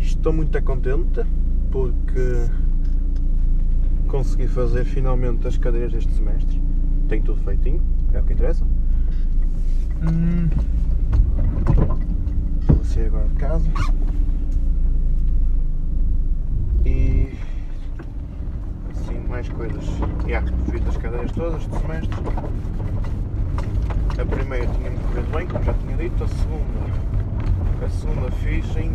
[0.00, 1.24] estou muito contente
[1.70, 2.48] porque
[4.08, 6.62] consegui fazer finalmente as cadeiras deste semestre.
[7.08, 8.64] Tenho tudo feitinho, é o que interessa.
[10.02, 10.48] Hum.
[12.60, 13.68] Estou sair agora de casa.
[16.84, 17.32] E
[18.90, 19.84] assim mais coisas.
[20.26, 22.20] Yeah, fiz as cadeiras todas do semestre.
[24.16, 27.04] A primeira tinha-me corrido bem, como já tinha dito, a segunda.
[27.84, 28.92] A segunda fiz em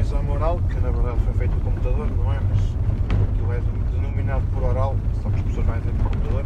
[0.00, 2.40] exame oral, que na verdade foi feito no computador, não é?
[2.48, 2.76] Mas
[3.30, 3.60] aquilo é
[3.92, 6.44] denominado por oral, só que as pessoas mais dizem por computador.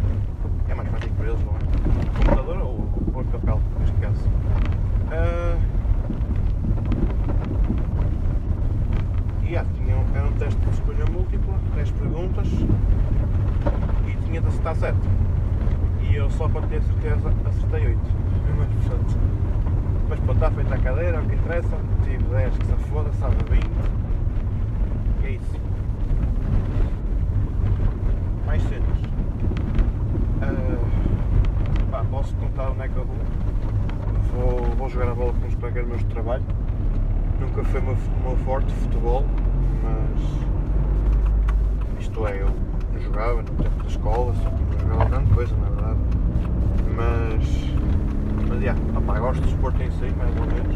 [0.68, 2.18] É mais prático para eles, não é?
[2.18, 2.78] Computador ou
[3.12, 4.28] por papel, neste caso.
[5.10, 5.58] Ah,
[9.42, 12.46] e yeah, tinha, era um teste de escolha múltipla, 10 perguntas
[14.06, 14.96] e tinha de acertar 7.
[16.08, 17.98] E eu só para ter certeza acertei 8.
[18.56, 19.18] Mas, portanto,
[20.08, 21.76] mas pronto, está feita a cadeira, é o que interessa.
[22.04, 23.64] Tive 10 que se foda, sabe 20.
[25.22, 25.60] E é isso.
[28.46, 28.98] Mais cenas.
[30.42, 33.16] Ah, pá, posso contar onde é que eu vou.
[34.32, 36.44] Vou, vou jogar a bola com os colegas meus de trabalho.
[37.60, 39.22] Nunca foi o meu, forte futebol,
[39.82, 40.18] mas
[42.00, 42.48] isto é, eu
[43.02, 45.98] jogava no tempo da escola, que não jogava grande coisa, na verdade.
[46.96, 47.44] Mas,
[48.48, 50.74] mas yeah, opá, gosto de desporto em si, mais ou menos.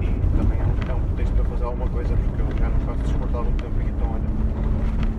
[0.00, 2.80] E também é um, é um pretexto para fazer alguma coisa, porque eu já não
[2.80, 4.30] faço desporto há algum tempo, então olha,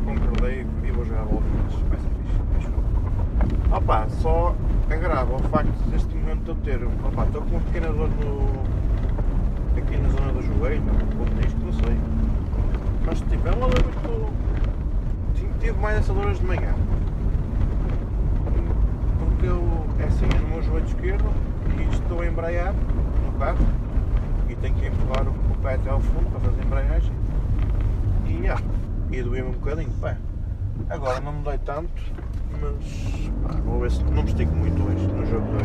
[0.03, 1.75] concordei e vou jogar bola eles.
[1.89, 3.75] Vai ser fixe, acho.
[3.77, 4.55] Opa, só
[4.89, 8.74] agrava o facto deste momento eu ter, opa, estou com uma pequena dor no,
[9.77, 10.81] aqui na zona do joelho,
[11.17, 11.97] como disco, não sei.
[13.05, 14.33] Mas tipo, é uma dor muito.
[15.59, 16.73] Tive- mais essa dor hoje de manhã.
[19.19, 21.25] Porque eu, é assim, é no meu joelho esquerdo
[21.77, 22.73] e estou a embrear
[23.25, 23.57] no carro
[24.49, 27.13] e tenho que empurrar o, pé até ao fundo para fazer a embreagem.
[28.27, 28.61] E yeah,
[29.11, 30.15] e doeu-me um bocadinho, pá.
[30.89, 31.89] Agora não me dói tanto,
[32.61, 35.63] mas pá, vou ver se não me estico muito hoje, no jogo 2.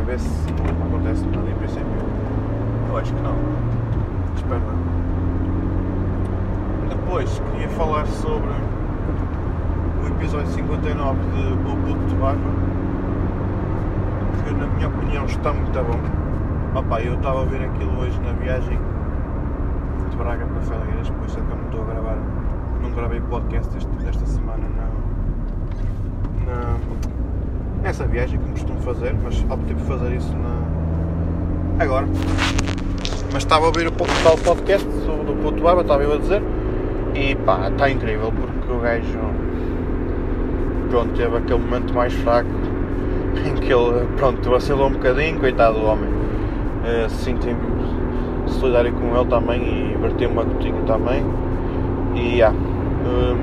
[0.00, 2.17] A ver se não acontece nada em princípio.
[2.88, 3.34] Eu acho que não.
[4.36, 4.78] Espero não.
[6.88, 8.50] Depois queria falar sobre
[10.02, 12.40] o episódio 59 de Puto de Barba,
[14.44, 16.78] que na minha opinião está muito bom.
[16.78, 18.78] Opa, eu estava a ver aquilo hoje na viagem
[20.10, 22.16] de Braga para Felgueiras, por isso é que eu não estou a gravar,
[22.82, 26.76] não gravei podcast deste- desta semana na, na,
[27.82, 32.06] nessa viagem que costumo fazer, mas optei por fazer isso na, agora.
[33.32, 36.42] Mas estava a ouvir o tal podcast do, Puto Barba, estava eu a dizer,
[37.14, 39.18] e pá, está incrível porque o gajo
[40.88, 42.48] pronto, teve aquele momento mais fraco
[43.46, 46.08] em que ele pronto, vacilou um bocadinho, coitado do homem.
[46.84, 47.58] Eh, Senti-me
[48.46, 51.22] solidário com ele também e verti uma gotinha também.
[52.14, 53.36] E ah, hum,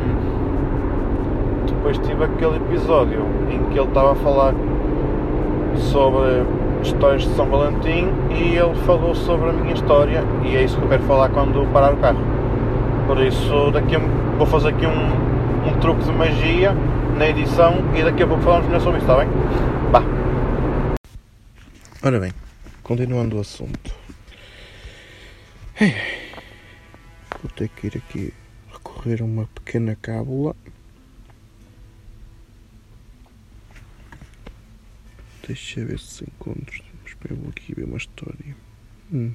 [1.68, 3.22] depois tive aquele episódio
[3.52, 4.54] em que ele estava a falar
[5.78, 6.44] sobre
[6.88, 10.84] histórias de São Valentim e ele falou sobre a minha história e é isso que
[10.84, 12.20] eu quero falar quando parar o carro.
[13.08, 16.74] Por isso daqui a, vou fazer aqui um, um truque de magia
[17.18, 19.30] na edição e daqui a pouco falamos melhor sobre isso, está bem?
[19.92, 20.04] Vá!
[22.04, 22.32] Ora bem,
[22.84, 23.94] continuando o assunto.
[27.42, 28.34] Vou ter que ir aqui
[28.72, 30.56] recorrer a uma pequena cábula.
[35.48, 36.84] Deixa ver se encontro.
[37.30, 38.56] Eu vou aqui ver uma história.
[39.12, 39.34] Hum.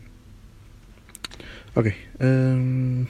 [1.75, 1.95] Ok.
[2.21, 3.07] hum.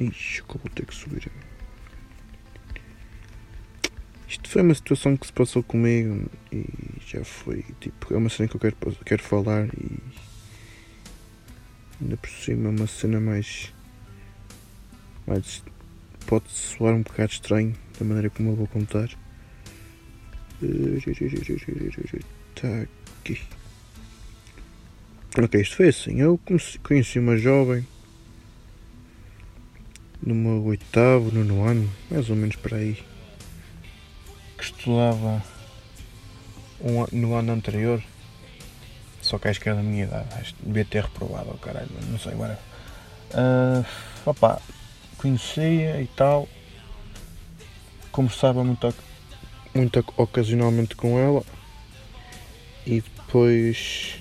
[0.00, 1.30] Ixi, eu vou ter que subir.
[4.28, 6.66] Isto foi uma situação que se passou comigo e
[7.06, 7.64] já foi.
[7.80, 9.98] Tipo, é uma cena que eu quero, quero falar e.
[12.00, 13.72] Ainda por cima, é uma cena mais.
[15.26, 15.62] mais
[16.26, 19.10] pode soar um bocado estranho da maneira como eu vou contar.
[22.54, 22.68] Está
[23.20, 23.40] aqui.
[25.38, 26.20] Ok, isto foi assim.
[26.20, 26.38] Eu
[26.82, 27.86] conheci, uma jovem
[30.22, 33.02] no meu oitavo, nono ano, mais ou menos para aí,
[34.56, 35.42] que estudava
[36.80, 38.02] um, no ano anterior,
[39.20, 41.88] só que acho que era da minha idade, acho que devia ter reprovado, oh, caralho,
[42.08, 42.58] não sei agora.
[43.32, 43.84] Ah,
[44.26, 44.60] opa,
[45.16, 46.48] conhecia e tal,
[48.12, 48.94] conversava muito,
[49.74, 51.42] muito ocasionalmente com ela.
[52.86, 54.16] E depois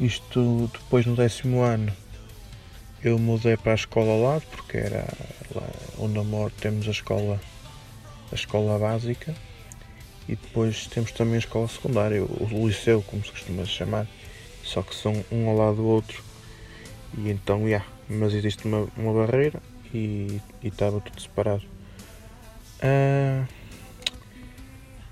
[0.00, 1.92] isto depois no décimo ano
[3.04, 5.06] eu mudei para a escola ao lado porque era
[5.54, 7.40] lá onde eu moro temos a escola
[8.32, 9.34] a escola básica.
[10.28, 14.06] E depois temos também a escola secundária, o liceu como se costuma chamar,
[14.62, 16.22] só que são um ao lado do outro.
[17.18, 19.60] E então, já, yeah, mas existe uma, uma barreira
[19.92, 21.64] e estava tudo separado.
[22.78, 23.46] Uh,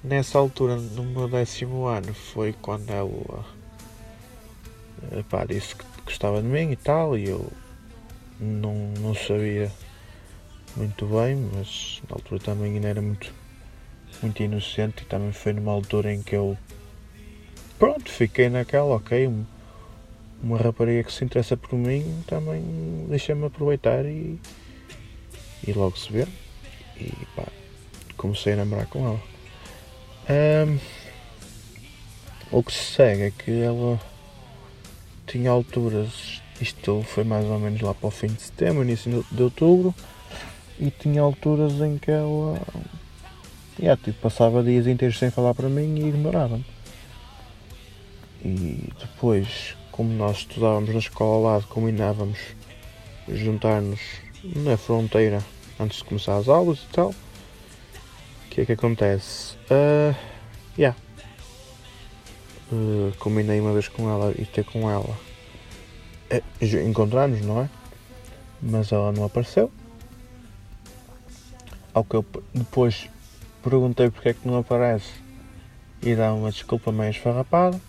[0.03, 3.45] nessa altura, no meu décimo ano, foi quando ela
[5.29, 7.51] pá, disse que gostava de mim e tal, e eu
[8.39, 9.71] não, não sabia
[10.77, 13.33] muito bem, mas na altura também ainda era muito,
[14.23, 16.57] muito inocente e também foi numa altura em que eu
[17.79, 19.31] pronto, fiquei naquela, ok,
[20.43, 22.63] uma rapariga que se interessa por mim também
[23.09, 24.41] deixa-me aproveitar e,
[25.67, 26.27] e logo se vê.
[26.97, 27.47] E pá,
[28.17, 29.21] comecei a namorar com ela.
[30.31, 30.79] Um,
[32.53, 34.01] o que se segue é que ela
[35.27, 39.43] tinha alturas, isto foi mais ou menos lá para o fim de setembro, início de
[39.43, 39.93] outubro,
[40.79, 42.61] e tinha alturas em que ela
[43.81, 46.65] yeah, tipo, passava dias inteiros sem falar para mim e ignorava-me.
[48.45, 52.39] E depois, como nós estudávamos na escola ao lado, combinávamos
[53.29, 54.01] juntar-nos
[54.45, 55.45] na fronteira
[55.79, 57.15] antes de começar as aulas e tal.
[58.51, 59.55] O que é que acontece?
[59.71, 60.15] Uh,
[60.77, 60.99] yeah.
[62.73, 65.17] Uh, combinei uma vez com ela e ter com ela.
[66.33, 67.71] Uh, Encontramos, não é?
[68.61, 69.71] Mas ela não apareceu.
[71.95, 73.09] Ao que eu depois
[73.63, 75.11] perguntei porque é que não aparece
[76.03, 77.81] e dá uma desculpa meio esfarrapada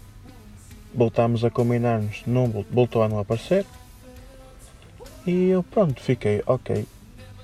[0.94, 3.66] voltámos a combinar-nos, não voltou a não aparecer.
[5.26, 6.86] E eu pronto, fiquei, ok,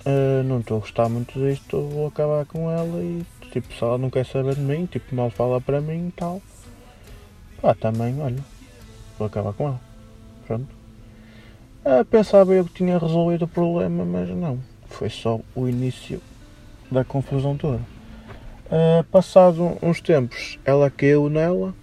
[0.07, 3.97] uh, não estou a gostar muito disto, vou acabar com ela e tipo, se ela
[3.97, 6.41] não quer saber de mim, tipo, mal fala para mim e tal,
[7.61, 8.43] pá, também, olha,
[9.17, 9.81] vou acabar com ela.
[10.45, 10.67] Pronto.
[11.85, 16.21] Uh, pensava eu que tinha resolvido o problema, mas não, foi só o início
[16.91, 17.79] da confusão toda.
[18.67, 21.73] Uh, passado uns tempos, ela caiu nela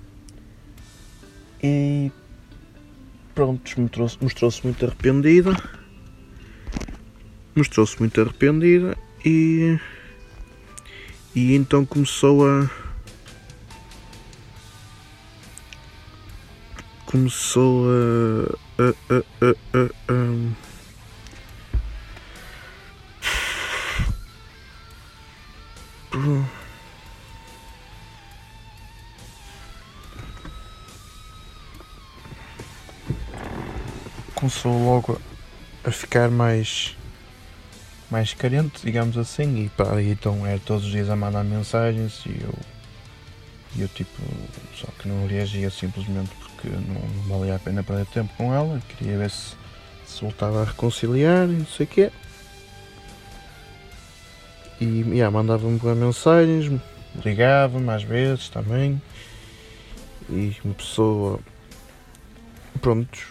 [1.62, 2.12] e
[3.35, 5.56] pronto, mostrou-se mostrou muito arrependida.
[7.55, 9.79] Mostrou-se muito arrependida e,
[11.35, 12.69] e então começou a
[17.06, 17.87] começou
[18.79, 19.17] a, a,
[19.47, 19.81] a,
[20.13, 20.65] a,
[34.34, 35.20] começou logo
[35.84, 36.96] a ficar mais
[38.15, 42.41] mais carente, digamos assim, e pá, então era todos os dias a mandar mensagens e
[42.41, 42.55] eu,
[43.77, 44.23] eu tipo,
[44.77, 48.81] só que não reagia simplesmente porque não, não valia a pena perder tempo com ela,
[48.89, 49.56] queria ver se,
[50.06, 52.13] se voltava a reconciliar e não sei o quê.
[54.81, 56.81] E yeah, mandava-me mensagens,
[57.25, 59.03] ligava-me às vezes também,
[60.31, 61.41] e uma pessoa,
[62.81, 63.25] prontos,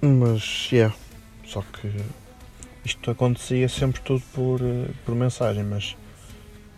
[0.00, 0.96] mas, yeah,
[1.44, 1.92] só que
[2.88, 5.94] isto acontecia sempre tudo por, eh, por mensagem, mas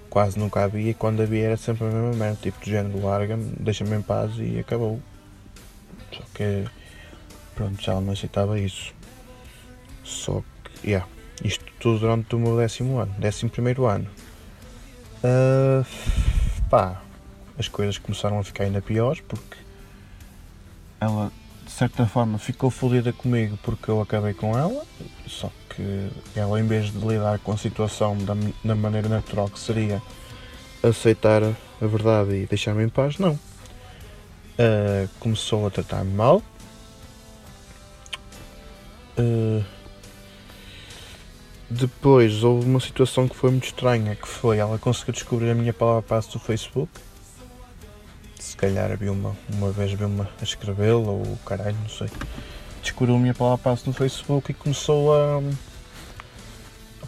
[0.09, 3.53] quase nunca havia e quando havia era sempre a mesma merda, tipo de género, larga-me,
[3.61, 5.01] deixa-me em paz e acabou.
[6.13, 6.65] Só que,
[7.55, 8.93] pronto, já não aceitava isso.
[10.03, 11.07] Só que, yeah,
[11.45, 14.09] isto tudo durante o meu décimo ano, décimo primeiro ano.
[15.23, 15.87] Uh,
[16.69, 17.03] pá,
[17.57, 19.59] as coisas começaram a ficar ainda piores porque
[21.01, 21.31] ela
[21.65, 24.85] de certa forma ficou fodida comigo porque eu acabei com ela,
[25.27, 25.53] só
[26.33, 28.35] que ela em vez de lidar com a situação da,
[28.65, 30.03] da maneira natural que seria
[30.83, 33.33] aceitar a verdade e deixar-me em paz, não.
[33.33, 36.43] Uh, começou a tratar-me mal.
[39.19, 39.65] Uh,
[41.69, 45.73] depois houve uma situação que foi muito estranha, que foi ela conseguiu descobrir a minha
[45.73, 46.91] palavra passe do Facebook
[48.51, 52.09] se calhar havia uma, uma vez viu-me a escrevê-la ou caralho, não sei.
[52.83, 55.41] Descobriu a minha palavra passo no Facebook e começou a.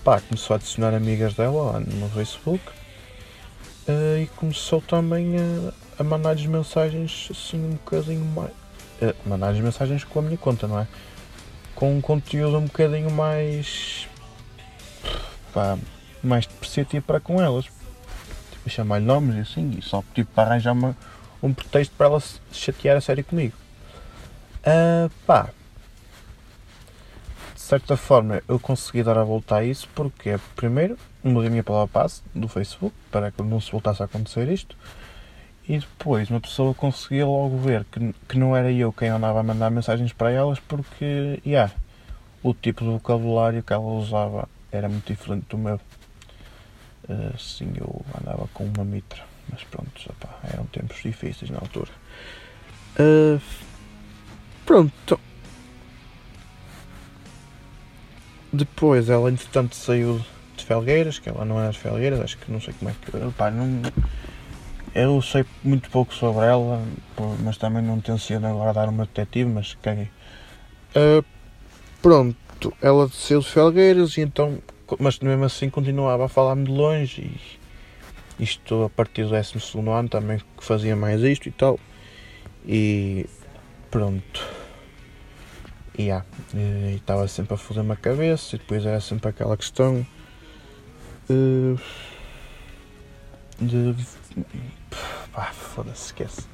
[0.03, 2.61] Opá, começou a adicionar amigas dela lá no Facebook
[3.87, 8.51] uh, e começou também a, a mandar-lhes mensagens assim um bocadinho mais.
[9.01, 10.89] Uh, mandar-lhes mensagens com a minha conta, não é?
[11.77, 14.09] Com um conteúdo um bocadinho mais.
[15.55, 15.79] pá,
[16.21, 17.67] mais depreciativo para com elas.
[18.51, 20.97] Tipo, chamar-lhe nomes e assim, e só tipo para arranjar uma
[21.41, 23.55] um pretexto para ela se chatear a sério comigo.
[24.67, 25.51] Uh, pá,
[27.73, 31.89] certa forma eu consegui dar a volta a isso porque, primeiro, mudei a minha palavra
[31.89, 34.77] passe do Facebook para que não se voltasse a acontecer isto.
[35.67, 39.43] E depois uma pessoa conseguia logo ver que, que não era eu quem andava a
[39.43, 41.73] mandar mensagens para elas porque, yeah,
[42.43, 45.81] o tipo de vocabulário que ela usava era muito diferente do meu.
[47.09, 51.91] Uh, sim, eu andava com uma mitra, mas pronto, opa, eram tempos difíceis na altura.
[52.99, 53.41] Uh,
[54.67, 55.19] pronto.
[58.53, 60.21] Depois ela entretanto saiu
[60.57, 63.17] de Felgueiras, que ela não era de Felgueiras, acho que não sei como é que.
[63.17, 63.83] Opa, não,
[64.95, 66.83] eu sei muito pouco sobre ela,
[67.43, 70.11] mas também não tenciono agora dar uma detetive, mas caguei.
[70.95, 71.25] Uh,
[72.03, 74.59] pronto, ela desceu de Felgueiras e então,
[74.99, 79.55] mas mesmo assim continuava a falar-me de longe e isto a partir do 12
[79.89, 81.81] ano também que fazia mais isto e tal.
[82.67, 83.27] E
[83.91, 84.62] pronto.
[85.99, 86.09] E
[86.95, 90.07] estava sempre a foder-me a cabeça e depois era sempre aquela questão
[91.29, 91.79] uh,
[93.61, 93.95] de
[95.33, 96.47] pá, foda-se, esquece.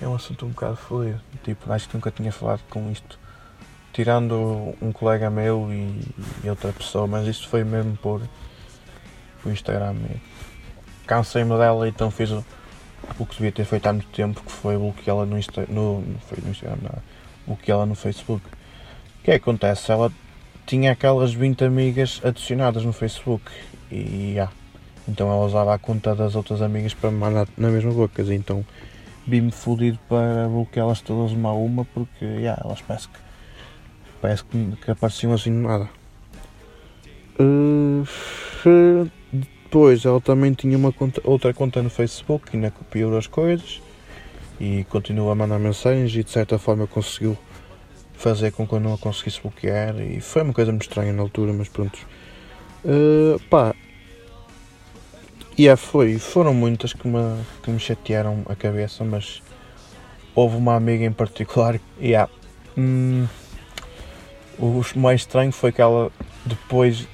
[0.00, 1.20] É um assunto um bocado fodido.
[1.42, 3.18] Tipo, acho que nunca tinha falado com isto.
[3.92, 6.02] Tirando um colega meu e,
[6.44, 8.20] e outra pessoa, mas isto foi mesmo por,
[9.42, 9.96] por Instagram.
[11.06, 12.44] Cansei-me dela, então fiz o,
[13.18, 16.50] o que devia ter feito há muito tempo, que foi bloqueá-la no, Insta, no, no
[16.50, 17.02] Instagram, não,
[17.46, 18.44] bloqueá-la no Facebook.
[18.46, 19.90] O que é que acontece?
[19.90, 20.10] Ela
[20.66, 23.50] tinha aquelas 20 amigas adicionadas no Facebook
[23.90, 24.52] e yeah,
[25.08, 28.22] então ela usava a conta das outras amigas para me mandar na mesma boca.
[28.34, 28.64] Então
[29.26, 33.18] vi-me fodido para bloqueá-las todas uma a uma porque yeah, elas parece que,
[34.20, 35.88] parece que, que apareciam assim do nada.
[37.38, 38.06] Uh,
[39.32, 43.82] depois ela também tinha uma conta, outra conta no Facebook que ainda copiou as coisas
[44.60, 47.36] e continua a mandar mensagens e de certa forma conseguiu
[48.14, 51.22] fazer com que eu não a conseguisse bloquear e foi uma coisa muito estranha na
[51.22, 51.98] altura, mas pronto.
[52.84, 53.74] Uh, pá,
[55.58, 59.42] e yeah, foi, foram muitas que me, que me chatearam a cabeça, mas
[60.34, 61.80] houve uma amiga em particular.
[61.98, 62.30] Yeah,
[62.76, 63.26] hum,
[64.58, 66.10] o mais estranho foi que ela,
[66.44, 67.06] depois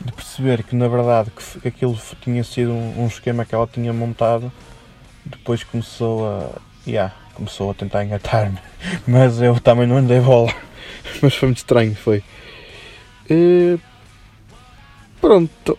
[0.00, 3.92] de perceber que na verdade que aquilo tinha sido um, um esquema que ela tinha
[3.92, 4.50] montado,
[5.24, 6.50] depois começou a.
[6.86, 8.58] Yeah, começou a tentar engatar-me.
[9.06, 10.52] Mas eu também não andei bola.
[11.22, 12.22] Mas foi muito estranho, foi.
[13.28, 13.78] E,
[15.20, 15.78] pronto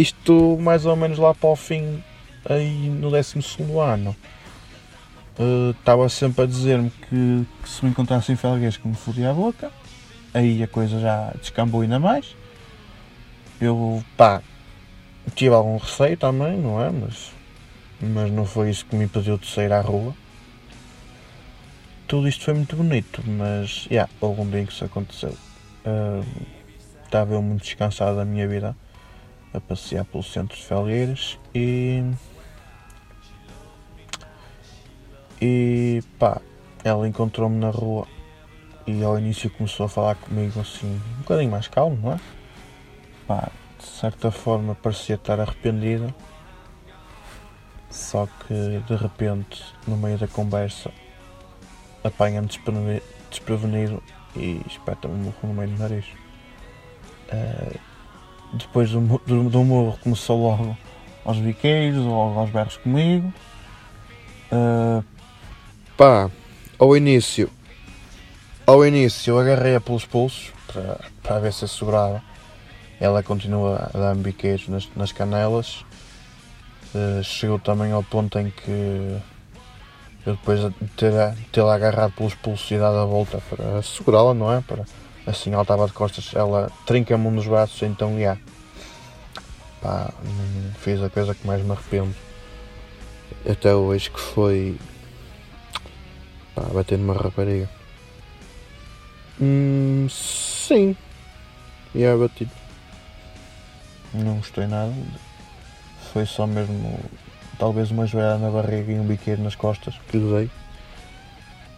[0.00, 2.02] isto mais ou menos lá para o fim,
[2.48, 3.40] aí no 12
[3.82, 4.14] ano.
[5.38, 9.30] Uh, estava sempre a dizer-me que, que, se me encontrasse em Felguês que me fodia
[9.30, 9.72] a boca.
[10.32, 12.36] Aí a coisa já descambou ainda mais.
[13.60, 14.40] Eu, pá,
[15.34, 16.90] tive algum receio também, não é?
[16.90, 17.32] Mas,
[18.00, 20.14] mas não foi isso que me impediu de sair à rua.
[22.06, 25.36] Tudo isto foi muito bonito, mas, yeah, houve um dia que isso aconteceu.
[25.84, 26.24] Uh,
[27.04, 28.76] estava eu muito descansado da minha vida
[29.52, 32.04] a passear pelo centro de Felgueiras e.
[35.40, 36.40] E pá,
[36.82, 38.06] ela encontrou-me na rua
[38.86, 42.20] e ao início começou a falar comigo assim, um bocadinho mais calmo, não é?
[43.26, 46.12] Pá, de certa forma parecia estar arrependida,
[47.90, 50.90] só que de repente, no meio da conversa,
[52.04, 52.48] apanha-me
[53.30, 54.02] desprevenido
[54.36, 56.06] e espeta-me um no meio do nariz.
[57.32, 57.78] Uh,
[58.52, 60.76] depois do, do, do começou logo
[61.24, 63.32] aos biqueiros, logo aos berros comigo.
[64.50, 65.04] Uh,
[65.96, 66.30] pá,
[66.78, 67.50] ao início,
[68.66, 72.22] ao início eu agarrei-a pelos pulsos para, para ver se assegurava.
[73.00, 75.84] Ela continua a dar-me biqueiros nas, nas canelas.
[76.94, 79.20] Uh, chegou também ao ponto em que
[80.26, 80.60] eu depois
[80.96, 84.60] ter agarrado pelos pulsos e dado a volta para segurá-la, não é?
[84.60, 84.84] Para,
[85.26, 88.36] assim ela estava de costas, ela trinca-me um dos braços, então já.
[89.80, 90.12] Pá,
[90.80, 92.14] fiz a coisa que mais me arrependo
[93.48, 94.76] até hoje que foi
[96.54, 97.68] pá, bater numa rapariga.
[99.40, 100.96] Hum, sim.
[101.94, 102.50] E yeah, batido.
[104.12, 104.92] Não gostei nada.
[106.12, 106.98] Foi só mesmo
[107.58, 110.50] talvez uma joelhada na barriga e um biqueiro nas costas que lhe dei.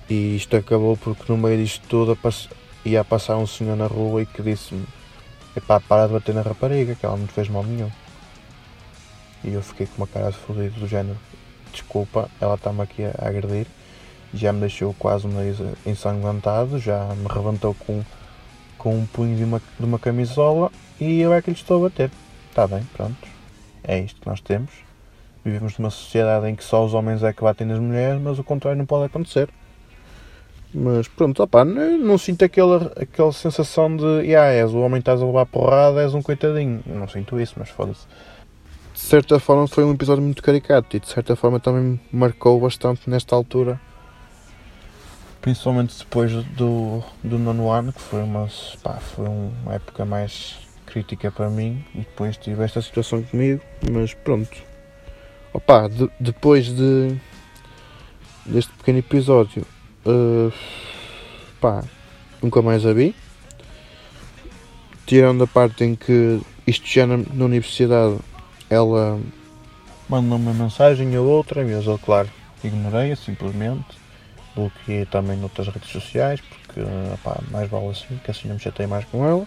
[0.08, 2.18] E isto acabou porque no meio disto tudo
[2.84, 4.84] ia passar um senhor na rua e que disse-me
[5.56, 7.90] epá, para de bater na rapariga, que ela não te fez mal nenhum.
[9.44, 11.18] E eu fiquei com uma cara de fodido do género,
[11.72, 13.66] desculpa, ela está-me aqui a agredir,
[14.34, 18.02] já me deixou quase um nariz ensanguentado, já me rebentou com,
[18.76, 20.70] com um punho de uma, de uma camisola
[21.00, 22.10] e eu é que lhe estou a bater.
[22.50, 23.39] Está bem, pronto.
[23.84, 24.70] É isto que nós temos.
[25.44, 28.44] Vivemos numa sociedade em que só os homens é que batem nas mulheres, mas o
[28.44, 29.48] contrário não pode acontecer.
[30.72, 35.10] Mas pronto, opá, não, não sinto aquela, aquela sensação de yeah, és o homem que
[35.10, 36.82] estás a levar porrada, és um coitadinho.
[36.86, 38.06] Não sinto isso, mas foda-se.
[38.92, 42.60] De certa forma foi um episódio muito caricato e de certa forma também me marcou
[42.60, 43.80] bastante nesta altura.
[45.40, 48.46] Principalmente depois do, do nono ano, que foi uma,
[48.82, 54.14] pá, foi uma época mais crítica para mim e depois tive esta situação comigo, mas
[54.14, 54.56] pronto.
[55.52, 57.16] Opa, de, depois de
[58.46, 59.66] deste pequeno episódio
[60.04, 60.50] Uh,
[61.60, 61.84] pá,
[62.42, 63.14] nunca mais a vi.
[65.06, 68.18] Tirando a parte em que isto já na, na universidade
[68.70, 69.20] ela
[70.08, 72.30] manda uma mensagem ou outra, mas eu claro
[72.64, 74.00] ignorei-a simplesmente.
[74.54, 76.80] Bloqueei também noutras redes sociais porque
[77.14, 79.46] opá, mais vale assim, que assim não me chatei mais com ela.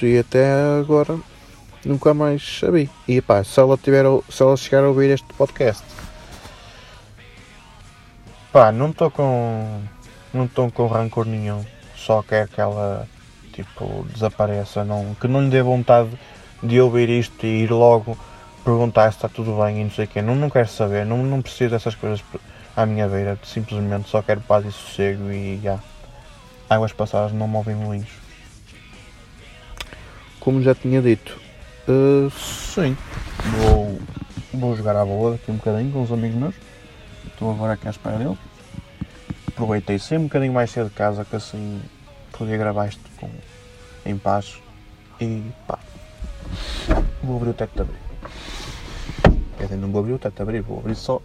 [0.00, 1.18] E até agora
[1.84, 2.90] nunca mais a vi.
[3.06, 5.84] E pá, se ela, tiver, se ela chegar a ouvir este podcast
[8.52, 9.80] Pá, não estou com.
[10.34, 11.64] Não estou com rancor nenhum.
[11.96, 13.08] Só quero que ela
[13.50, 14.84] tipo desapareça.
[14.84, 16.10] Não, que não lhe dê vontade
[16.62, 18.16] de ouvir isto e ir logo
[18.62, 20.20] perguntar se está tudo bem e não sei o quê.
[20.20, 22.22] Não, não quero saber, não, não preciso dessas coisas
[22.76, 23.38] à minha beira.
[23.42, 25.78] Simplesmente só quero paz e sossego e já.
[26.68, 28.21] Águas passadas não movem moinhos.
[30.42, 31.40] Como já tinha dito,
[31.86, 32.96] uh, sim,
[33.58, 33.96] vou,
[34.52, 36.54] vou jogar à bola daqui um bocadinho com os amigos meus.
[37.28, 38.36] Estou agora aqui à espera dele.
[39.46, 41.80] Aproveitei sempre um bocadinho mais cedo de casa que assim
[42.32, 43.30] podia gravar isto com,
[44.04, 44.60] em paz.
[45.20, 45.78] E pá,
[47.22, 48.00] vou abrir o teto de abrir.
[49.56, 51.22] Quer dizer, não vou abrir o teto de abrir, vou abrir só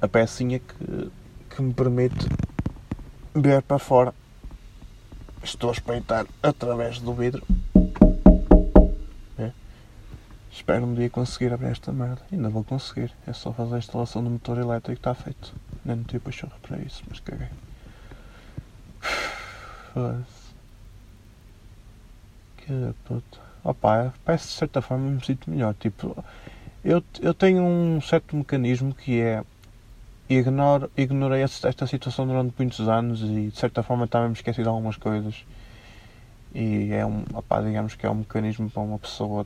[0.00, 1.10] a pecinha que,
[1.54, 2.26] que me permite
[3.34, 4.14] ver para fora.
[5.42, 7.42] Estou a espreitar através do vidro
[10.54, 12.22] Espero um dia conseguir abrir esta merda.
[12.30, 13.12] Ainda vou conseguir.
[13.26, 15.52] É só fazer a instalação do motor elétrico e está feito.
[15.84, 17.48] Nem não tive pachorra para isso, mas caguei.
[19.92, 20.54] Foda-se.
[22.58, 23.40] Que puta.
[23.64, 25.74] Opa, parece de certa forma me sinto melhor.
[25.74, 26.24] Tipo,
[26.84, 29.42] eu, eu tenho um certo mecanismo que é.
[30.28, 34.68] Ignoro, ignorei esta situação durante muitos anos e de certa forma também me esqueci de
[34.68, 35.44] algumas coisas.
[36.54, 37.24] E é um.
[37.34, 39.44] Opa, digamos que é um mecanismo para uma pessoa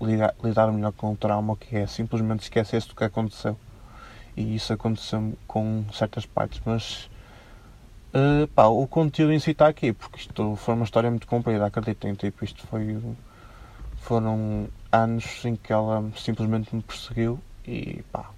[0.00, 3.58] lidar, lidar melhor com o trauma, que é simplesmente esquecer-se do que aconteceu.
[4.36, 7.10] E isso aconteceu com certas partes, mas
[8.14, 11.66] uh, pá, o conteúdo em si está aqui, porque isto foi uma história muito comprida,
[11.66, 13.00] acreditem, tipo, isto foi
[13.96, 18.30] foram anos em que ela simplesmente me perseguiu e pá,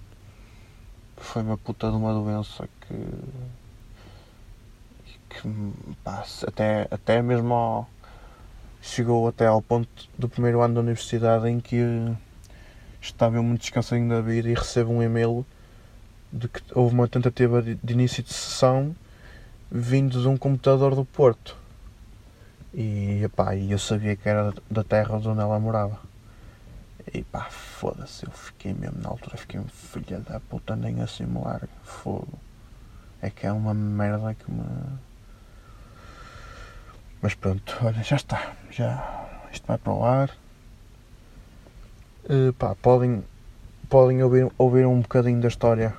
[1.17, 2.95] foi uma puta de uma doença que,
[5.29, 7.89] que pá, até, até mesmo ao,
[8.81, 11.81] chegou até ao ponto do primeiro ano da universidade em que
[12.99, 15.45] estava muito descansadinho da vida e recebo um e-mail
[16.31, 18.95] de que houve uma tentativa de, início de sessão
[19.71, 21.55] vindo de um computador do Porto.
[22.73, 25.99] E epá, eu sabia que era da terra onde ela morava.
[27.13, 31.25] E pá, foda-se, eu fiquei mesmo na altura, fiquei um filha da puta, nem assim
[31.25, 31.69] me larga.
[31.83, 32.39] Fogo.
[33.21, 34.63] É que é uma merda que me
[37.21, 38.53] mas pronto, olha, já está.
[38.71, 40.29] Já, isto vai para o ar.
[42.25, 43.23] Uh, pá, podem,
[43.89, 45.93] podem ouvir, ouvir um bocadinho da história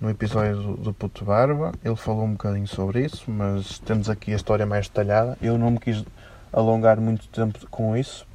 [0.00, 1.72] no episódio do, do Puto Barba.
[1.82, 5.38] Ele falou um bocadinho sobre isso, mas temos aqui a história mais detalhada.
[5.40, 6.04] Eu não me quis
[6.52, 8.26] alongar muito tempo com isso,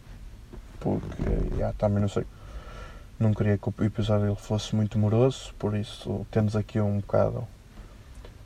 [0.80, 2.26] porque já, também não sei.
[3.20, 7.46] Não queria que o episódio fosse muito moroso, por isso temos aqui um bocado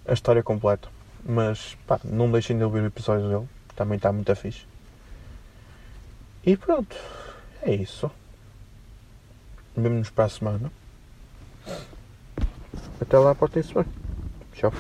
[0.06, 0.93] a história completa.
[1.26, 4.66] Mas pá, não deixem de ouvir o episódio dele, também está muito fixe.
[6.46, 6.96] E pronto,
[7.62, 8.12] é isso.
[9.76, 10.72] Vemo-nos para a semana.
[13.00, 13.86] Até lá, portem-se bem.
[14.54, 14.72] Tchau.